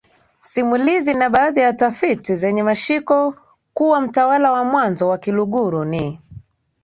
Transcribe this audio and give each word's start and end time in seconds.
simulizi 0.41 1.13
na 1.13 1.29
baadhi 1.29 1.59
ya 1.59 1.73
tafiti 1.73 2.35
zenye 2.35 2.63
mashiko 2.63 3.35
kuwa 3.73 4.01
Mtawala 4.01 4.51
wa 4.51 4.65
mwanzo 4.65 5.07
wa 5.07 5.17
Kiluguru 5.17 5.85
ni 5.85 6.21